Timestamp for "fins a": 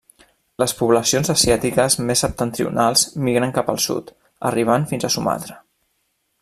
4.93-5.13